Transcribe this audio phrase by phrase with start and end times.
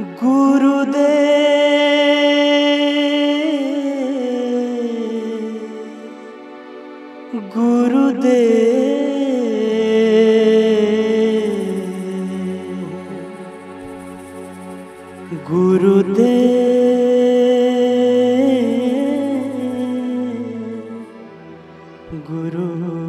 [0.00, 1.12] गुरुदे।
[7.54, 8.42] गुरुदे।
[15.50, 16.36] गुरुदे।
[22.28, 23.05] गुरु।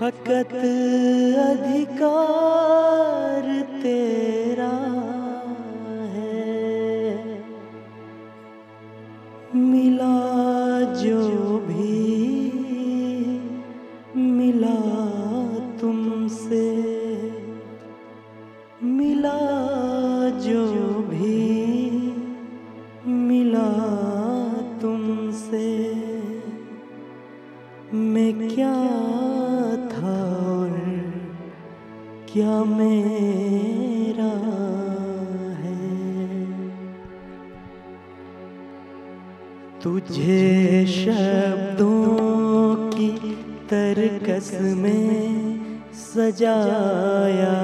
[0.00, 0.52] फकत
[1.40, 3.46] अधिकार
[3.82, 4.76] तेरा
[6.12, 6.54] है।
[9.54, 10.20] मिला
[11.02, 11.98] जो भी
[14.16, 14.78] मिला
[15.80, 16.66] तुमसे
[18.82, 19.38] मिला
[20.38, 20.99] जो
[39.82, 43.08] तुझे शब्दों की
[43.70, 45.56] तरकस में
[45.94, 47.54] सजाया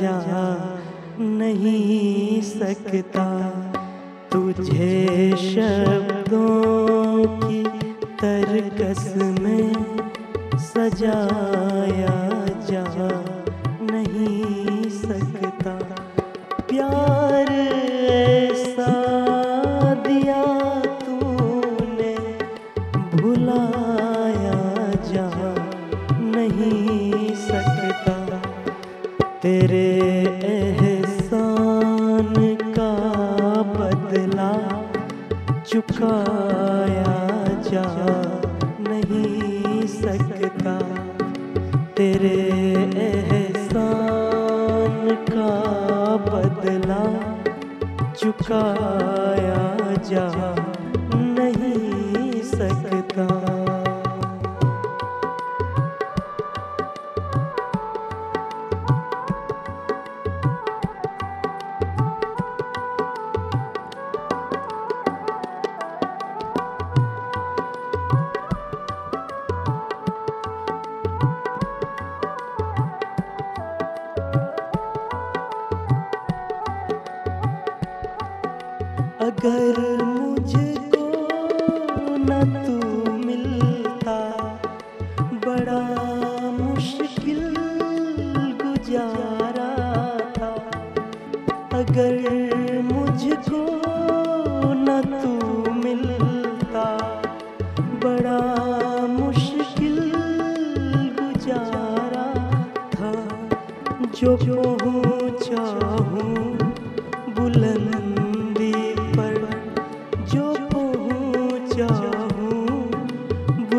[0.00, 0.18] जा
[1.20, 3.26] नहीं सकता।
[4.32, 7.62] तुझे शब्दों की
[8.22, 9.72] तरकस में
[10.58, 12.25] सजाया
[35.76, 37.14] चुकाया
[37.64, 37.82] जा
[38.80, 40.74] नहीं सकता।
[41.96, 42.38] तेरे
[43.06, 44.14] एहसान
[45.30, 45.52] का
[46.28, 47.04] बदला
[48.12, 49.60] चुकाया
[50.08, 50.28] जा
[51.36, 52.95] नहीं सकता।
[79.46, 80.05] अगर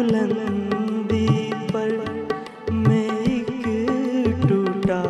[0.07, 1.89] बुलंदी पर
[2.71, 3.49] मैं एक
[4.49, 5.01] टूटा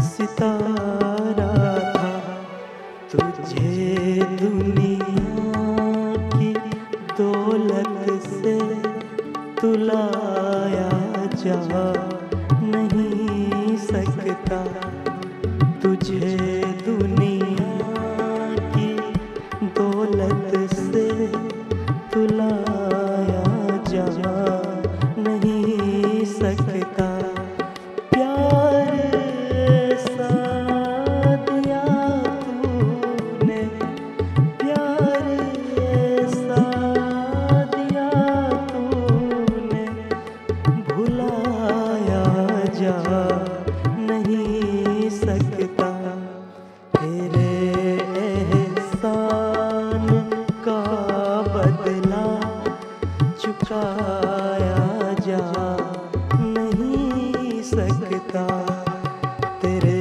[0.00, 1.48] सितारा
[1.94, 2.10] था।
[3.12, 5.46] तुझे दुनिया
[6.36, 6.52] की
[7.18, 8.58] दौलत से
[9.60, 10.90] तुलाया
[11.36, 11.84] जा
[12.62, 14.64] नहीं सकता।
[15.82, 16.36] तुझे
[16.86, 17.33] दुनिया
[56.40, 58.46] नहीं सकता।
[59.62, 59.93] तेरे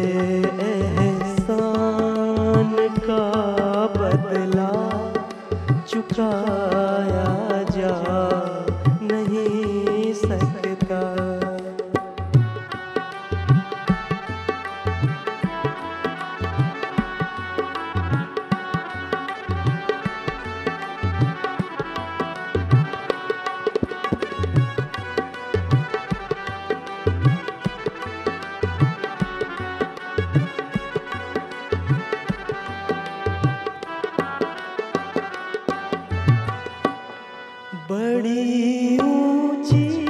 [37.94, 40.06] बड़ी ऊँची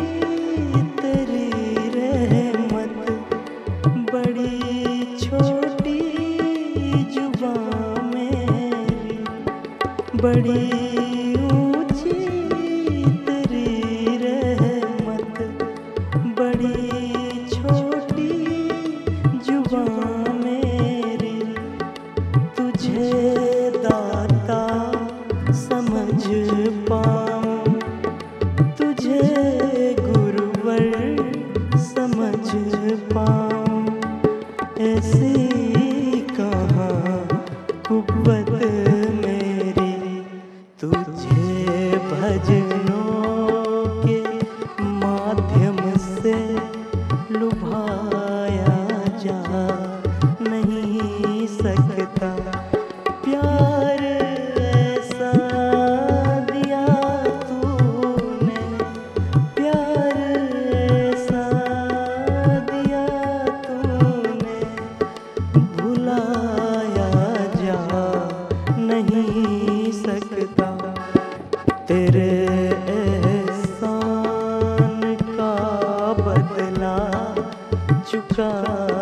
[1.01, 1.49] तेरी
[1.95, 2.95] रहमत।
[4.13, 5.99] बड़ी छोटी
[7.13, 7.53] जुबा
[10.23, 10.63] बड़ी
[11.45, 12.13] ऊँची
[13.27, 15.35] तेरी रहमत।
[16.39, 17.02] बड़ी
[78.13, 78.92] चुका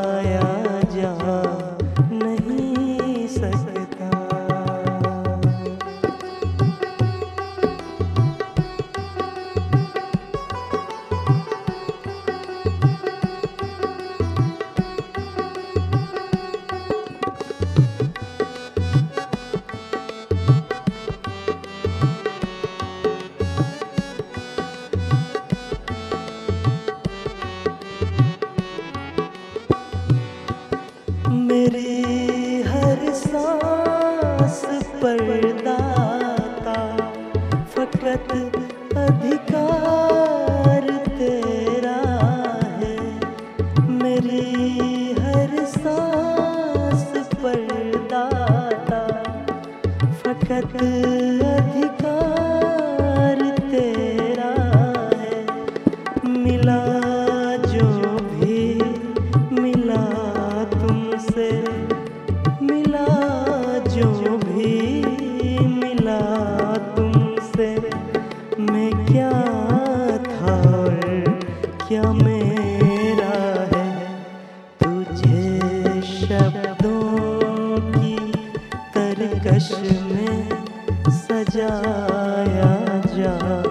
[81.53, 82.71] जाया
[83.15, 83.70] जा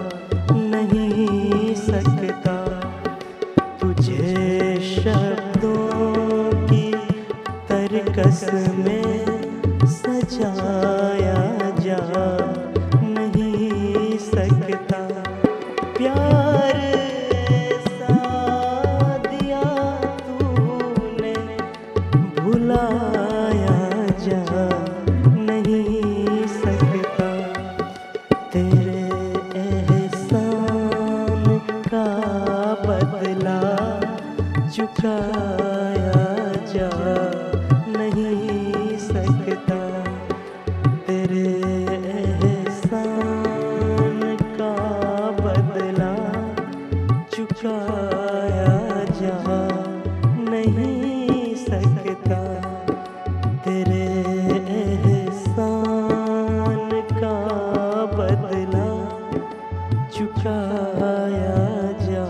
[60.41, 61.57] उठाया
[62.01, 62.27] जा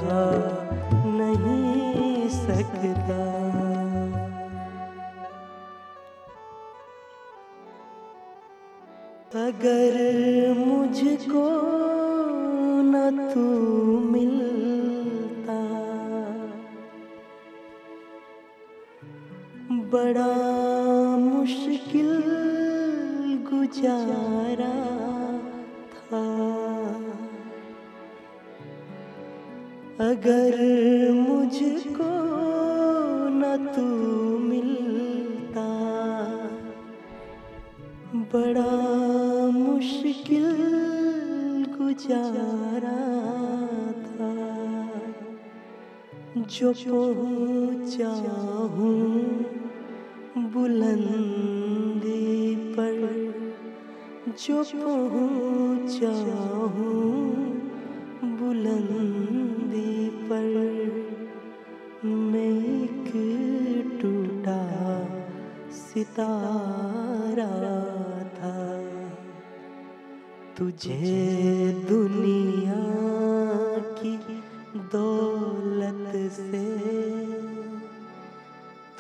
[1.18, 3.20] नहीं सकता।
[9.42, 9.96] अगर
[10.58, 11.46] मुझको
[12.84, 13.48] न तू
[14.12, 15.60] मिलता
[19.94, 20.32] बड़ा
[21.18, 22.12] मुश्किल
[23.50, 24.74] गुजारा
[30.12, 30.56] अगर
[31.12, 32.10] मुझको
[33.30, 33.84] न तू
[34.38, 35.68] मिलता।
[38.16, 40.50] बड़ा मुश्किल
[41.78, 43.02] गुजारा
[44.02, 44.34] था।
[46.38, 48.12] जो पहुँचा
[48.76, 49.46] हूँ
[50.38, 53.34] बुलंदी पर,
[54.28, 57.41] जो पहुँचा हूँ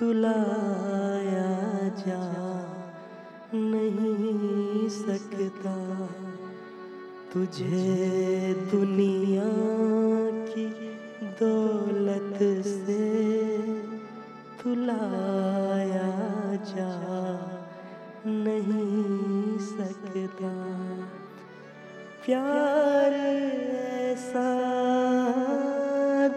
[0.01, 1.50] तुलाया
[1.98, 2.22] जा
[3.53, 5.74] नहीं सकता।
[7.34, 9.50] तुझे दुनिया
[10.48, 10.65] की
[11.41, 13.05] दौलत से
[14.63, 16.10] तुलाया
[16.72, 16.91] जा
[18.27, 20.53] नहीं सकता।
[22.25, 24.50] प्यार ऐसा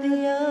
[0.02, 0.43] दिया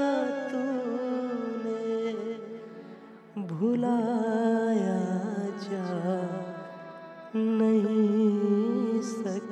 [3.64, 4.96] भुलाया
[5.64, 5.84] जा
[7.36, 9.43] नहीं सक।